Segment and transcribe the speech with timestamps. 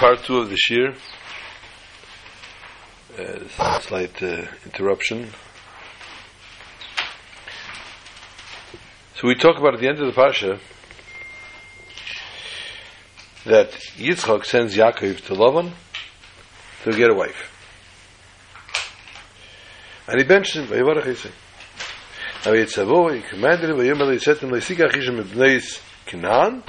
[0.00, 0.96] part two of the shiur.
[3.18, 5.28] Uh, slight uh, interruption.
[9.16, 10.58] So we talk about at the end of the parsha
[13.44, 15.72] that Yitzchak sends Yaakov to Lavan
[16.84, 17.52] to get a wife.
[20.08, 21.30] And he mentioned, Vayivarach.
[22.46, 26.62] Now Yitzhavo, he commanded him, Vayimer, he said to him, Leisika Achishim Ibneis Canaan,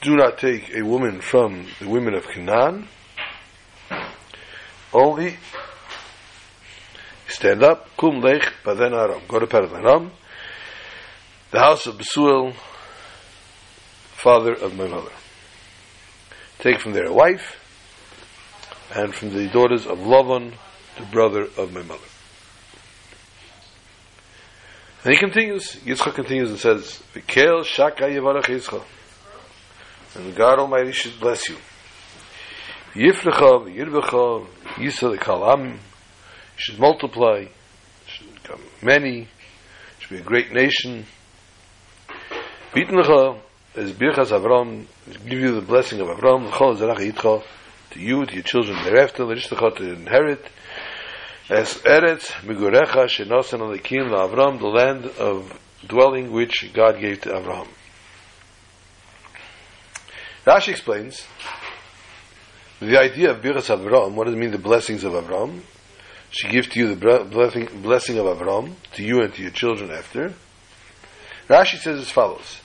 [0.00, 2.88] do not take a woman from the women of Canaan.
[4.92, 5.36] Only
[7.26, 9.22] stand up, kum lech paden aram.
[9.28, 10.12] Go to Padan Aram,
[11.50, 12.54] the house of Besuel,
[14.12, 15.12] father of my mother.
[16.58, 17.56] Take from there a wife,
[18.94, 20.54] and from the daughters of Lavan,
[20.96, 22.06] the brother of my mother.
[25.04, 28.84] And he continues, Yitzchak continues and says, V'kel shaka yivarach Yitzchak.
[30.18, 31.56] And God Almighty should bless you.
[32.92, 35.78] Yifrecha, Yirbecha, Yisa the Kalam,
[36.56, 37.44] should multiply,
[38.06, 39.28] should become many,
[40.00, 41.06] should be a great nation.
[42.74, 43.38] Bitnecha,
[43.76, 44.86] as Birchas Avram,
[45.24, 47.44] give you the blessing of Avram, L'chol Zerach Yitcha,
[47.92, 50.44] to you, to your children thereafter, L'rishtecha to inherit,
[51.48, 55.56] as Eretz, Migurecha, Shenosan Alekim, Avram, the land of
[55.86, 57.68] dwelling which God gave to Avram.
[60.48, 61.26] Rashi explains
[62.80, 64.14] the idea of Birchas Avram.
[64.14, 64.50] What does it mean?
[64.50, 65.60] The blessings of Avram.
[66.30, 69.90] She gives to you the blessing, blessing of Avram to you and to your children
[69.90, 70.32] after.
[71.50, 72.60] Rashi says as follows: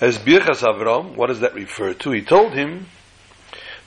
[0.00, 2.12] As Birchas Avram, what does that refer to?
[2.12, 2.86] He told him,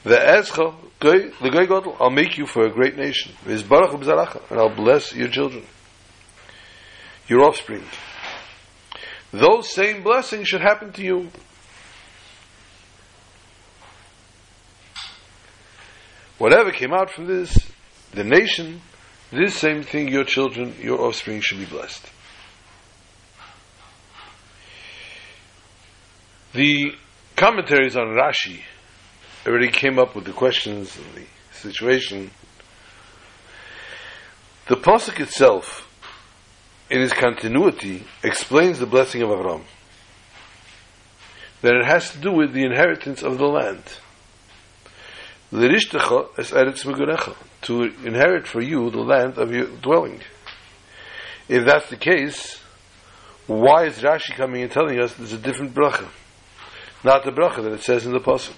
[0.04, 3.32] "The Ezcha, the Goy Godel, I'll make you for a great nation.
[3.48, 5.66] And I'll bless your children,
[7.28, 7.86] your offspring.
[9.32, 11.32] Those same blessings should happen to you."
[16.38, 17.72] Whatever came out from this,
[18.11, 18.81] the nation,
[19.31, 22.05] this same thing, your children, your offspring should be blessed.
[26.54, 26.93] The
[27.36, 28.61] commentaries on Rashi
[29.45, 32.32] already came up with the questions and the situation.
[34.67, 35.87] The pasuk itself,
[36.89, 39.64] in its continuity, explains the blessing of Avram.
[41.61, 43.83] That it has to do with the inheritance of the land
[47.61, 50.21] to inherit for you the land of your dwelling.
[51.48, 52.61] If that's the case,
[53.48, 56.08] why is Rashi coming and telling us there's a different bracha?
[57.04, 58.55] Not the bracha that it says in the pasuk.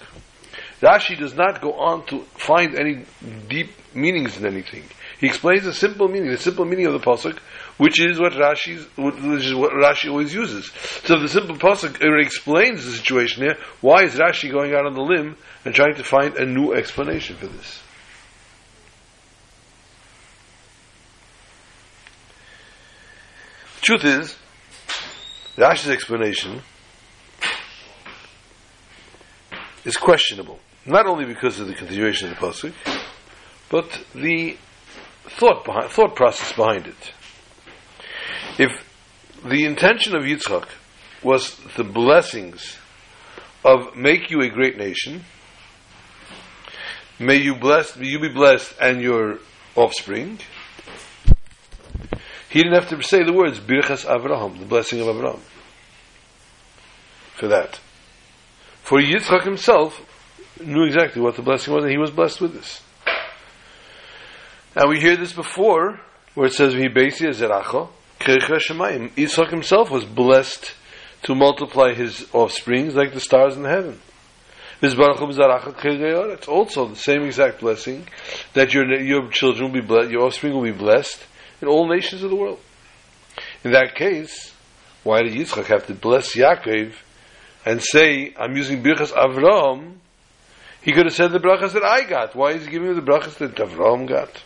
[0.80, 3.04] Rashi does not go on to find any
[3.48, 4.84] deep meanings in anything.
[5.20, 7.38] He explains a simple meaning, the simple meaning of the pasuk,
[7.78, 10.70] which is what Rashi, which is what Rashi always uses.
[11.04, 13.56] So the simple pasuk explains the situation here.
[13.80, 17.36] Why is Rashi going out on the limb and trying to find a new explanation
[17.36, 17.82] for this.
[23.76, 24.36] The truth is,
[25.56, 26.62] Rashi's explanation
[29.84, 30.58] is questionable.
[30.84, 32.72] Not only because of the continuation of the pasuk,
[33.70, 34.56] but the
[35.24, 37.12] thought behind, thought process behind it.
[38.58, 38.84] If
[39.44, 40.68] the intention of Yitzchak
[41.22, 42.76] was the blessings
[43.64, 45.24] of make you a great nation,
[47.20, 49.38] May you bless, may you be blessed and your
[49.74, 50.38] offspring.
[52.48, 55.40] He didn't have to say the words Birchas Avraham, the blessing of Avraham.
[57.34, 57.80] For that.
[58.82, 60.00] For Yitzchak himself
[60.64, 62.82] knew exactly what the blessing was, and he was blessed with this.
[64.76, 66.00] And we hear this before,
[66.34, 66.74] where it says,
[68.28, 70.74] Yitzchak himself was blessed
[71.22, 73.98] to multiply his offsprings like the stars in heaven.
[74.80, 78.06] It's also the same exact blessing
[78.52, 81.24] that your your children will be blessed, your offspring will be blessed
[81.60, 82.60] in all nations of the world.
[83.64, 84.54] In that case,
[85.02, 86.92] why did Yitzchak have to bless Yaakov
[87.64, 89.94] and say, "I'm using birchas Avram"?
[90.82, 92.36] He could have said the brachas that I got.
[92.36, 94.44] Why is he giving me the brachas that Avram got?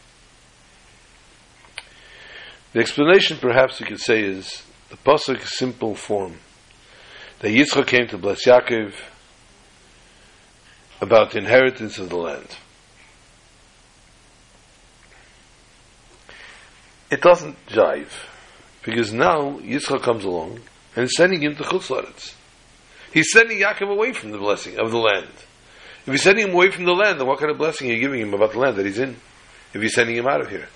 [2.72, 6.38] The explanation, perhaps we could say, is the pasuk simple form.
[7.40, 8.94] That Yitzchak came to bless Yaakov
[11.00, 12.56] about the inheritance of the land.
[17.10, 18.08] It doesn't jive
[18.82, 20.60] because now Yitzchak comes along
[20.96, 22.34] and is sending him to Chutzlaretz.
[23.12, 25.28] He's sending Yaakov away from the blessing of the land.
[26.06, 28.00] If he's sending him away from the land, then what kind of blessing are you
[28.00, 29.16] giving him about the land that he's in?
[29.74, 30.68] If he's sending him out of here,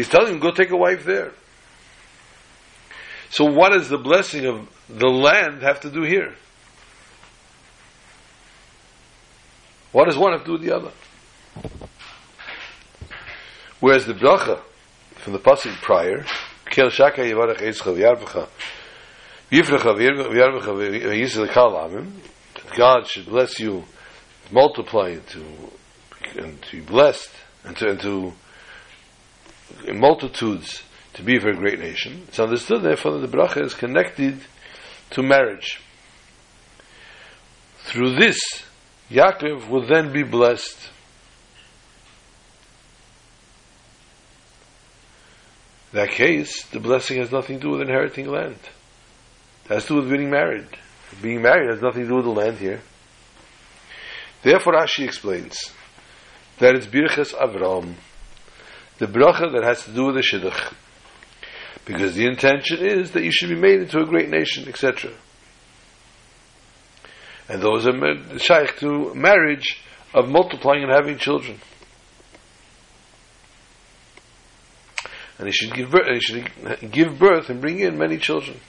[0.00, 1.32] he's telling him go take a wife there.
[3.28, 6.34] So what does the blessing of the land have to do here?
[9.92, 10.92] What does one have to do with the other?
[13.80, 14.62] Whereas the bracha
[15.16, 16.24] from the pasuk prior,
[16.70, 17.20] Kel Shaka
[21.72, 22.10] Amim
[22.54, 23.84] that God should bless you,
[24.50, 25.44] multiply to
[26.38, 27.30] and to be blessed
[27.64, 28.32] and to, and to
[29.92, 30.82] multitudes
[31.14, 32.24] to be for a great nation.
[32.28, 34.40] It's understood therefore that the bracha is connected
[35.10, 35.80] to marriage.
[37.78, 38.38] Through this,
[39.10, 40.78] Yaakov will then be blessed.
[45.92, 48.58] In that case, the blessing has nothing to do with inheriting land.
[49.64, 50.68] It has to do with being married.
[51.20, 52.80] Being married has nothing to do with the land here.
[54.42, 55.72] Therefore, Rashi explains
[56.58, 57.94] that it's Birchas Avram,
[59.00, 60.74] the bracha that has to do with the Shidduch.
[61.86, 65.10] Because the intention is that you should be made into a great nation, etc.
[67.48, 69.82] And those are shaykh to marriage
[70.14, 71.58] of multiplying and having children.
[75.38, 76.50] And he should give birth, should
[76.92, 78.60] give birth and bring in many children.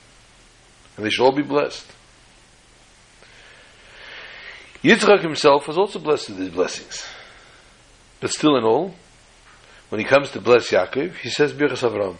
[0.96, 1.86] And they should all be blessed.
[4.82, 7.06] Yitzchak himself was also blessed with these blessings.
[8.22, 8.96] But still in all,
[9.92, 12.16] when he comes to bless Yaakov, he says Birchas Avram.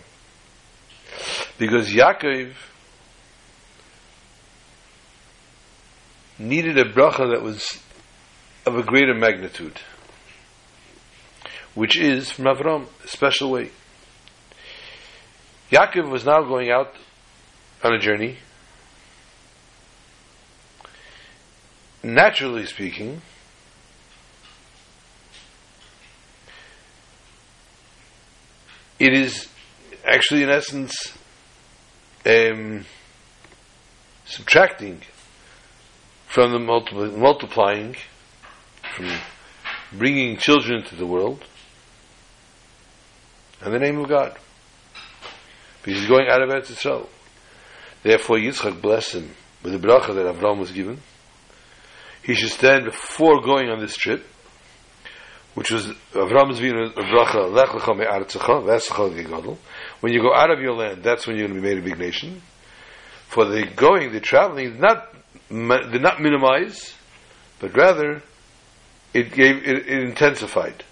[1.58, 2.54] Because Yaakov
[6.38, 7.82] needed a bracha that was
[8.66, 9.80] of a greater magnitude,
[11.74, 13.72] which is from Avram, a special way.
[15.72, 16.94] Yaakov was now going out
[17.86, 18.38] on a journey
[22.04, 23.22] naturally speaking,
[29.02, 29.48] it is
[30.06, 30.94] actually, in essence,
[32.26, 32.86] um,
[34.26, 35.02] subtracting
[36.28, 37.96] from the multiply, multiplying,
[38.96, 39.12] from
[39.92, 41.44] bringing children into the world,
[43.66, 44.38] in the name of God.
[45.84, 47.08] Because he's going out of Eretz Yisrael.
[48.04, 49.32] Therefore, Yitzchak blessed him
[49.64, 51.00] with the bracha that Avram was given
[52.24, 54.26] he should stand before going on this trip,
[55.54, 59.58] which was Avram Zvina bracha lech lecha me'aretzecha v'esecha v'yigadol.
[60.00, 61.88] When you go out of your land, that's when you're going to be made a
[61.88, 62.42] big nation.
[63.28, 65.14] For the going, the traveling, not
[65.50, 66.94] did not minimize,
[67.60, 68.22] but rather
[69.14, 70.84] it gave it, it, intensified.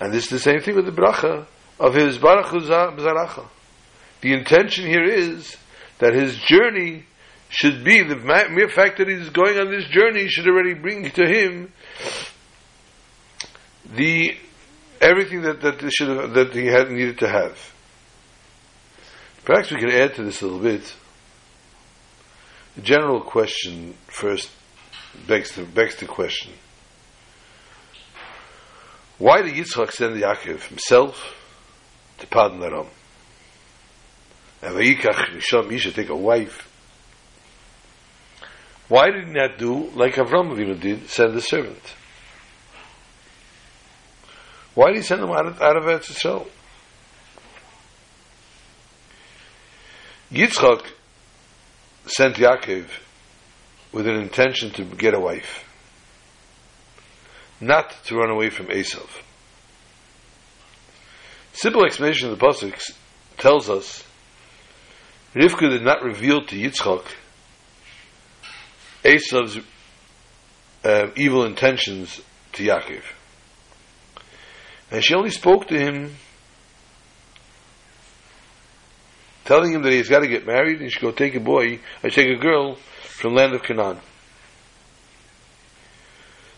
[0.00, 1.46] And this is the same thing with the bracha
[1.78, 3.48] of his baruch zaracha.
[4.20, 5.56] The intention here is
[5.98, 7.04] that his journey
[7.48, 11.26] should be the mere fact that he's going on this journey should already bring to
[11.26, 11.72] him
[13.94, 14.36] the
[15.00, 17.72] everything that that should have, that he had needed to have.
[19.44, 20.94] Perhaps we can add to this a little bit.
[22.74, 24.50] The general question first
[25.26, 26.52] begs the begs the question:
[29.18, 31.34] Why did Yitzchak send the Yaakov himself
[32.18, 32.88] to Padan Aram?
[34.62, 36.66] And he should take a wife
[38.88, 41.82] why did he not do like Avram Avinu did, send a servant?
[44.76, 46.46] Why did he send him out of, out of Eretz Yisrael?
[50.30, 50.84] Yitzchak
[52.06, 52.86] sent Yaakov
[53.90, 55.64] with an intention to get a wife,
[57.58, 59.08] not to run away from Esav.
[61.54, 62.78] Simple explanation of the pasuk
[63.38, 64.04] tells us
[65.34, 67.06] Rivka did not reveal to Yitzchak
[69.02, 69.58] Esav's
[70.84, 72.20] uh, evil intentions
[72.52, 73.15] to Yaakov.
[74.90, 76.14] And she only spoke to him,
[79.44, 81.80] telling him that he's got to get married and he should go take a boy,
[82.02, 84.00] or take a girl from land of Canaan.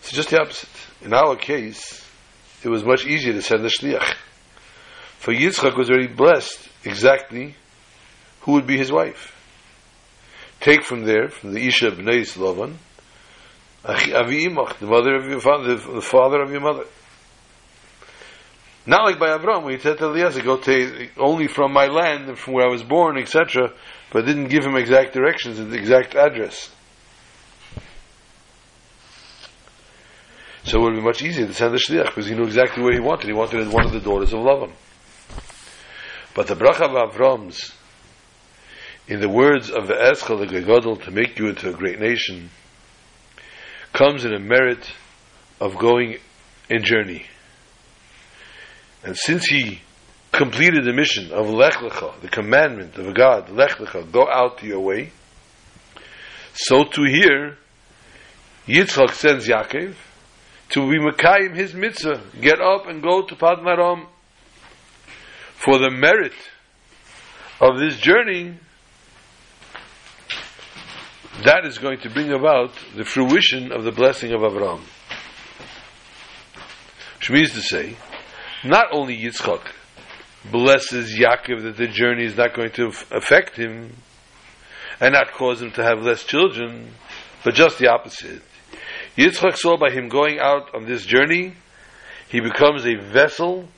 [0.03, 0.69] So just the opposite.
[1.03, 2.05] In our case,
[2.63, 4.15] it was much easier to send a shliach.
[5.19, 7.57] For Yitzchak was already blessed exactly
[8.41, 9.35] who would be his wife
[10.61, 12.77] take from there, from the Isha of Bnei Slovan,
[13.85, 16.85] Avi the mother of your father, the father of your mother.
[18.89, 20.59] Not like by Avram, where he said to Eliezer, go
[21.19, 23.75] only from my land and from where I was born, etc.,
[24.11, 26.71] but didn't give him exact directions and the exact address.
[30.65, 32.95] So it would be much easier to send the shliach because he knew exactly where
[32.95, 33.27] he wanted.
[33.27, 34.73] He wanted one of the daughters of Lavan.
[36.35, 37.75] But the bracha of Avram's
[39.07, 42.49] in the words of the Eschel the Gegodel to make you into a great nation
[43.93, 44.91] comes in a merit
[45.61, 46.17] of going
[46.71, 47.27] in journey.
[49.05, 49.81] And since he
[50.33, 54.81] completed the mission of Lech Lecha, the commandment of God, Lech Lecha, go out your
[54.81, 55.13] way,
[56.55, 57.57] so to here,
[58.67, 59.95] Yitzchak sends Yaakov,
[60.71, 64.07] to be Mekayim his mitzvah, get up and go to Padan Aram
[65.55, 66.35] for the merit
[67.61, 68.55] of this journey,
[71.45, 74.81] that is going to bring about the fruition of the blessing of Avram.
[77.19, 77.97] Which means to say,
[78.65, 79.63] not only Yitzchak
[80.51, 83.95] blesses Yaakov that the journey is not going to affect him
[85.01, 86.91] and not cause him to have less children,
[87.45, 88.43] but just the opposite.
[89.17, 91.55] Yitzchak saw by him going out on this journey,
[92.29, 93.69] he becomes a vessel,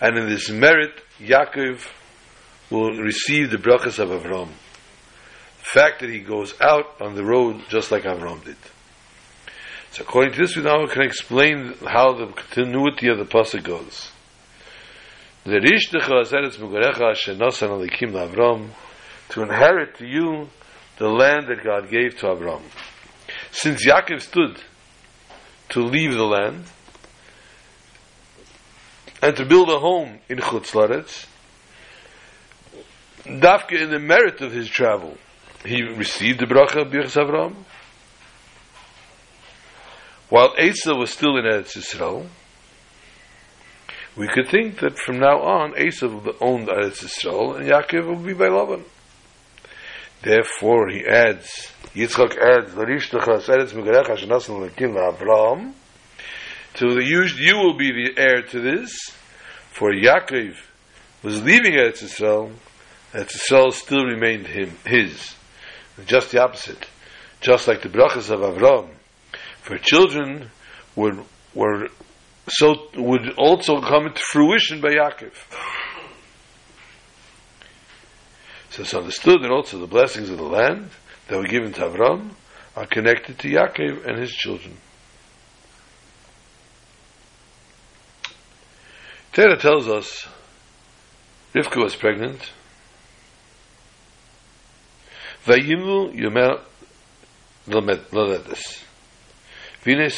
[0.00, 1.86] and in this merit, Yaakov
[2.70, 4.48] will receive the brachas of Avram.
[4.48, 8.56] The fact that he goes out on the road just like Avram did.
[9.92, 14.10] So according to this, we now can explain how the continuity of the pasuk goes.
[15.44, 18.70] The Rishtecha Aseretz Mugarecha Shenosan Alikim Avram
[19.28, 20.48] to inherit to you
[20.96, 22.62] the land that God gave to Avram.
[23.50, 24.62] Since Yaakov stood
[25.70, 26.64] to leave the land
[29.20, 31.26] and to build a home in Chutz Laretz,
[33.24, 35.18] Dafka in the merit of his travel,
[35.66, 37.56] he received the bracha of Birchas Avram,
[40.32, 42.26] while Asa was still in Eretz Yisrael,
[44.16, 48.32] we could think that from now on, Esav owned Eretz Yisrael and Yaakov will be
[48.32, 48.82] by Laban.
[50.22, 55.74] Therefore, he adds, Yitzchak adds, Larishtacha Eretz Megarecha Shanasan Lakim Avram,
[56.76, 58.96] to the used, you will be the heir to this,
[59.70, 60.56] for Yaakov
[61.22, 62.54] was leaving Eretz Yisrael,
[63.12, 65.34] Eretz Yisrael still remained him, his.
[66.06, 66.88] Just the opposite.
[67.42, 68.88] Just like the brachas of Avram,
[69.62, 70.50] for children
[70.96, 71.88] would were
[72.48, 75.32] so would also come into fruition by Yaakov.
[78.70, 80.90] So it's understood that also the blessings of the land
[81.28, 82.30] that were given to Avram
[82.74, 84.76] are connected to Yaakov and his children.
[89.32, 90.26] Torah tells us
[91.54, 92.50] Rivka was pregnant.
[95.46, 96.60] Vayimlu Yomel
[97.68, 98.82] Lamedes.
[99.84, 100.12] It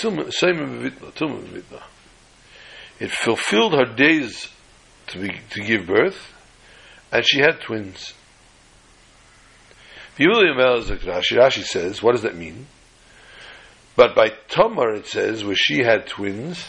[3.11, 4.49] fulfilled her days
[5.09, 6.33] to, be, to give birth,
[7.11, 8.15] and she had twins.
[10.19, 12.67] Rashi says, what does that mean?
[13.97, 16.67] But by Tamar it says, where she had twins,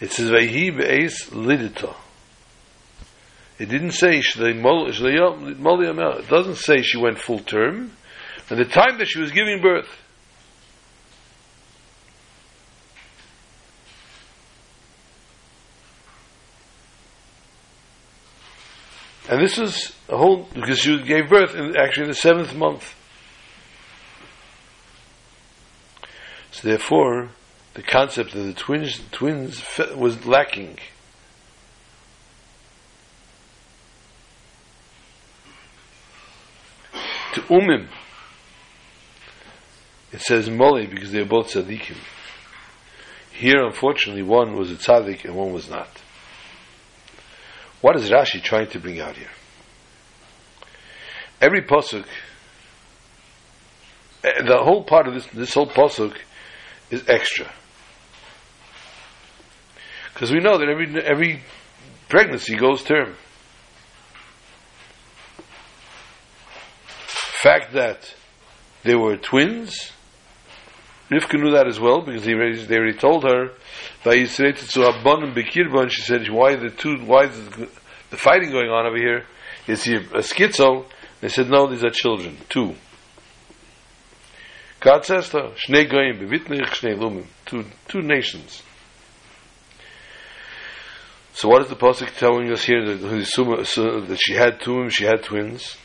[0.00, 1.94] it says, Vayhi be'ez lidita.
[3.58, 7.92] It didn't say, it doesn't say she went full term,
[8.48, 9.88] and the time that she was giving birth.
[19.30, 22.96] And this is a whole, because she gave birth in actually the seventh month.
[26.50, 27.30] So therefore,
[27.74, 29.62] the concept of the twins, twins
[29.94, 30.78] was lacking.
[37.34, 37.86] To Umim,
[40.10, 41.98] it says Mole because they are both tzaddikim.
[43.30, 46.02] Here, unfortunately, one was a tzaddik and one was not.
[47.80, 49.30] What is Rashi trying to bring out here?
[51.40, 52.04] Every posuk,
[54.22, 56.14] eh, the whole part of this, this whole posuk
[56.90, 57.50] is extra.
[60.12, 61.42] Because we know that every, every
[62.08, 63.14] pregnancy goes term.
[67.42, 68.14] Fact that
[68.82, 69.92] they were twins,
[71.10, 73.50] Rivka knew that as well because they already, they already told her
[74.04, 77.48] and she said, why the two, why is
[78.10, 79.24] the fighting going on over here?
[79.66, 80.86] Is he a schizo?
[81.20, 82.74] They said, no, these are children, two.
[84.80, 88.62] God says to Shnei Lumim, two, two nations.
[91.34, 95.22] So what is the Pasuk telling us here that, that she had two, she had
[95.22, 95.76] twins?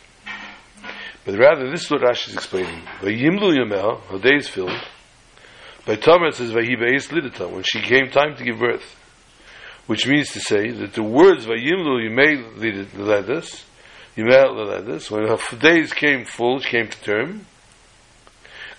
[1.25, 2.81] But rather, this is what Rashi is explaining.
[3.01, 4.71] Yamel, her day is filled,
[5.85, 8.95] by Tamar it says Vahibeis Lidata, when she came time to give birth.
[9.85, 12.55] Which means to say that the words Vayimlu Yimei
[12.95, 13.63] Lidatus,
[14.17, 17.45] Yimei Lidatus, when her days came full, she came to term,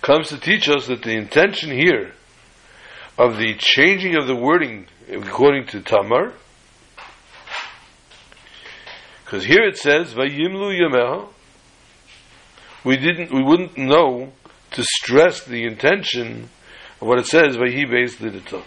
[0.01, 2.13] comes to teach us that the intention here
[3.17, 6.33] of the changing of the wording according to Tamar,
[9.23, 11.29] because here it says Vayimlu Yameh,
[12.83, 14.33] we didn't, we wouldn't know
[14.71, 16.49] to stress the intention
[16.99, 18.63] what it says, Vayhi Beis Lidita.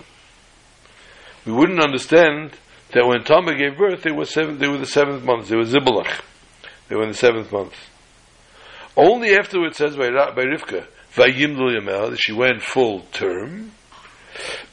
[1.45, 2.53] We wouldn't understand
[2.93, 5.49] that when Tamar gave birth, they were seven, they were the seventh month.
[5.49, 6.21] They were Zibalach.
[6.89, 7.75] They were in the seventh month.
[8.97, 13.73] Only afterwards says by, by Rivka, Vayimlu she went full term.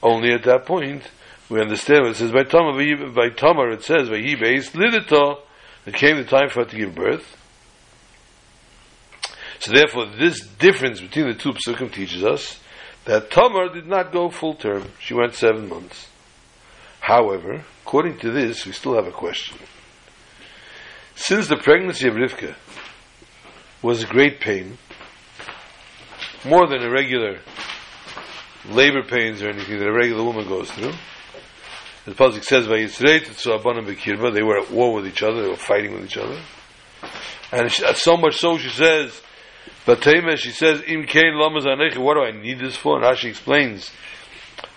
[0.01, 1.03] Only at that point
[1.49, 2.73] we understand what it says by Tamar.
[3.13, 5.39] By Tamar it says Vayibeis lidito.
[5.85, 7.37] It came the time for her to give birth.
[9.59, 12.59] So therefore, this difference between the two psukim teaches us
[13.07, 16.09] that Tamar did not go full term; she went seven months.
[16.99, 19.57] However, according to this, we still have a question.
[21.15, 22.55] Since the pregnancy of Rivka
[23.81, 24.77] was a great pain,
[26.43, 27.39] more than a regular
[28.69, 30.93] labor pains or anything that a regular woman goes through.
[32.05, 35.93] The Pasuk says by Yisrei they were at war with each other, they were fighting
[35.93, 36.39] with each other.
[37.53, 39.21] And so much so she says,
[39.87, 41.63] Vatema, she says, Im Kain Lamas
[41.97, 42.97] what do I need this for?
[42.97, 43.89] And Rashi explains,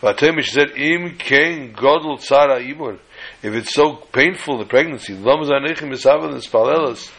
[0.00, 2.96] Vatema, she said, Im Kain Godel Tzara Ibor.
[3.42, 7.10] If it's so painful, the pregnancy, Lamas Anechi Misavan and Spalelas,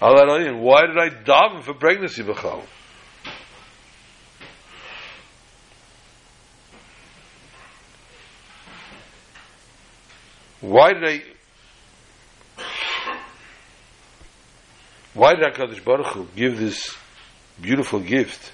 [0.00, 2.64] why did I daven for pregnancy, Bechal?
[10.60, 11.22] Why did I?
[15.14, 16.96] Why did Hakadosh Baruch Hu give this
[17.60, 18.52] beautiful gift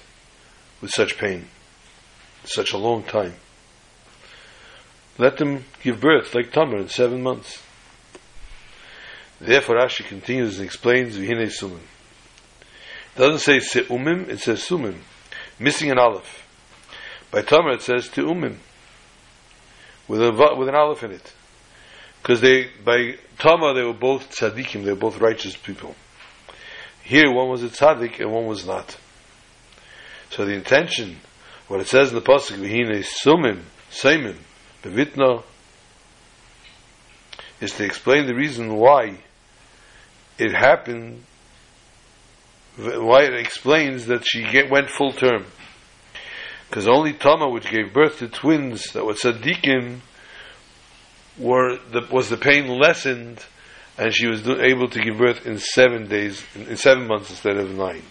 [0.81, 1.47] with such pain,
[2.43, 3.33] such a long time?
[5.17, 7.61] Let them give birth like Tamar in seven months.
[9.39, 11.79] Therefore, Rashi continues and explains Vihine Sumim.
[13.15, 14.99] It doesn't say Seumim, it says Sumim,
[15.59, 16.43] missing an aleph.
[17.31, 18.57] By Tamar it says Teumim,
[20.07, 21.33] with, a, with an aleph in it
[22.27, 25.95] because they by Tamar they were both tzaddikim, they were both righteous people.
[27.07, 28.97] Here, one was a tzaddik and one was not.
[30.29, 31.21] So the intention,
[31.69, 34.35] what it says in the pasuk, "V'hine sumim seimim
[34.83, 35.43] bevitna,"
[37.61, 39.19] is to explain the reason why
[40.37, 41.23] it happened.
[42.75, 45.45] Why it explains that she get, went full term,
[46.69, 50.01] because only Tamar, which gave birth to twins that were tzaddikim,
[51.37, 53.45] were the, was the pain lessened,
[53.97, 57.57] and she was able to give birth in seven days, in, in seven months instead
[57.57, 58.03] of nine.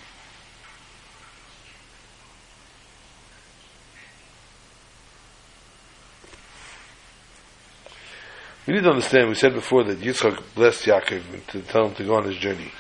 [8.67, 12.05] We need to understand, we said before that Yitzchak blessed Yaakov to tell him to
[12.05, 12.73] go on his journey.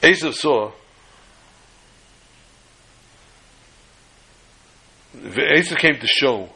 [0.00, 0.72] Esav saw,
[5.14, 6.48] Esav came to show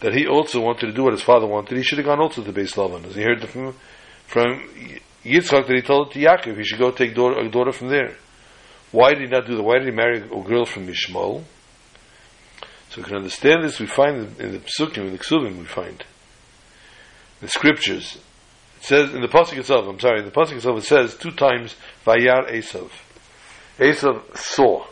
[0.00, 2.44] that he also wanted to do what his father wanted, he should have gone also
[2.44, 3.04] to Beis Lavan.
[3.04, 3.74] As he heard from,
[4.26, 4.60] from
[5.24, 7.88] Yitzchak that he told it to Yaakov he should go take daughter, a daughter from
[7.88, 8.16] there.
[8.92, 9.62] Why did he not do that?
[9.62, 11.44] Why did he marry a girl from Mishmol?
[12.90, 13.80] So we can understand this.
[13.80, 16.04] We find in the Psukim, in the Ksuvim, we find
[17.40, 18.18] the scriptures.
[18.78, 19.86] It says in the pasuk itself.
[19.88, 22.90] I'm sorry, in the pasuk itself it says two times Vayar Esav.
[23.78, 24.86] Esav saw.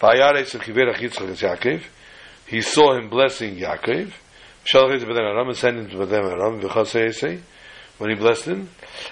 [0.00, 1.82] Vayar Esav Kiverach Yitzchak Yaakov
[2.46, 4.12] he saw him blessing Yaakov.
[4.74, 6.60] and sent him to Bethlehem Aram,
[7.98, 8.68] when he blessed him.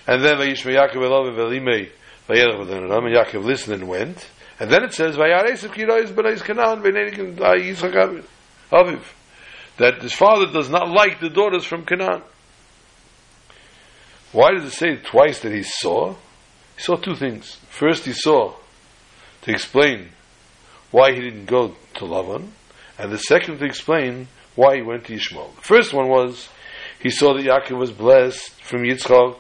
[0.07, 1.91] And then Vayishma Yaakov Elav Velimei
[2.29, 4.29] Vayelech Aram, and Yaakov listened and went.
[4.59, 5.75] And then it says, V'neinik
[7.37, 8.25] Yitzchak
[8.71, 9.03] Aviv.
[9.79, 12.23] That his father does not like the daughters from Canaan.
[14.33, 16.15] Why does it say twice that he saw?
[16.77, 17.59] He saw two things.
[17.69, 18.55] First, he saw
[19.43, 20.11] to explain
[20.91, 22.49] why he didn't go to Lavan,
[22.99, 25.53] and the second to explain why he went to Ishmael.
[25.57, 26.49] The first one was
[27.03, 29.37] he saw that Yaakov was blessed from Yitzchak,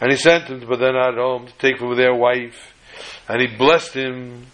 [0.00, 2.74] and he sent him to Padan home to take over their wife,
[3.28, 4.46] and he blessed him.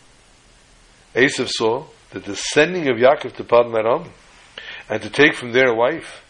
[1.15, 4.11] Esav saw that the sending of Yaakov to Padan Aram
[4.89, 6.25] and to take from their wife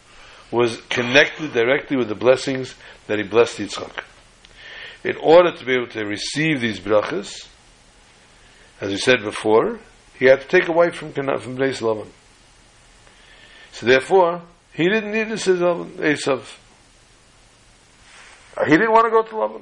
[0.51, 2.75] was connected directly with the blessings
[3.07, 4.03] that he blessed Yitzchak.
[5.03, 7.47] In order to be able to receive these brachas,
[8.79, 9.79] as we said before,
[10.17, 12.07] he had to take a wife from from Lavan.
[13.73, 14.41] So therefore,
[14.73, 16.43] he didn't need to say Esav.
[18.65, 19.61] He didn't want to go to Lavan.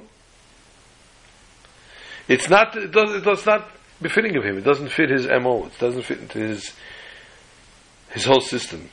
[2.28, 2.76] It's not.
[2.76, 3.14] It does.
[3.14, 3.68] It does not
[4.00, 4.58] befitting of him.
[4.58, 5.66] It doesn't fit his mo.
[5.66, 6.72] It doesn't fit into his
[8.10, 8.88] his whole system.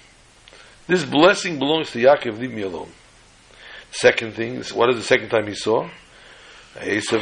[0.87, 2.39] This blessing belongs to Yaakov.
[2.39, 2.91] Leave me alone.
[3.91, 4.61] Second thing.
[4.73, 5.89] What is the second time he saw?
[6.81, 7.21] He saw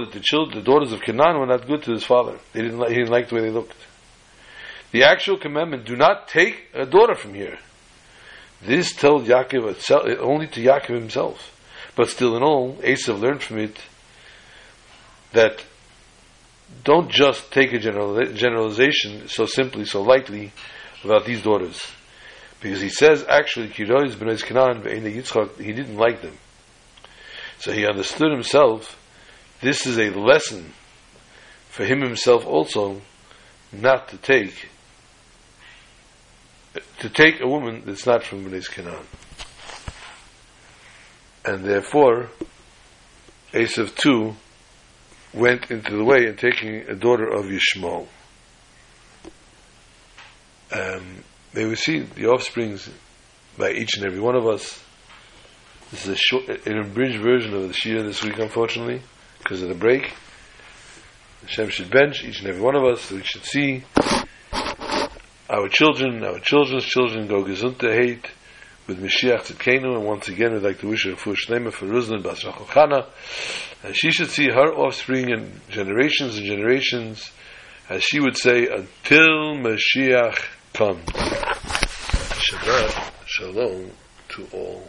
[0.00, 2.38] that the children, the daughters of Canaan were not good to his father.
[2.52, 3.76] They didn't, he didn't like the way they looked.
[4.92, 7.58] The actual commandment, do not take a daughter from here.
[8.62, 11.48] This told Yaakov itself, only to Yaakov himself.
[11.96, 13.78] But still in all, Esav learned from it
[15.32, 15.64] that
[16.84, 20.52] don't just take a general, generalization so simply, so lightly
[21.02, 21.90] about these daughters.
[22.60, 26.38] Because he says, actually, he didn't like them.
[27.58, 28.98] So he understood himself
[29.62, 30.72] this is a lesson
[31.68, 33.00] for him himself also
[33.70, 34.70] not to take
[36.98, 39.04] to take a woman that's not from Bnei Canaan.
[41.44, 42.30] And therefore,
[43.52, 44.34] Esav too
[45.34, 48.06] went into the way and taking a daughter of Yishmael.
[50.70, 52.88] Um, may we see the offsprings
[53.58, 54.82] by each and every one of us.
[55.90, 59.02] This is a short, an abridged version of the Shia this week, unfortunately,
[59.38, 60.14] because of the break.
[61.42, 63.82] Hashem should bench each and every one of us so we should see
[65.52, 68.30] our children, our children's children go gesundheit hate
[68.86, 72.22] with Mashiach Tzidkenu, and once again we'd like to wish her full shlema for Ruzlin
[72.22, 73.06] Bas Chana,
[73.84, 77.30] and she should see her offspring in generations and generations,
[77.90, 81.04] as she would say, until Mashiach comes.
[82.40, 83.90] Shabbat Shalom
[84.30, 84.88] to all.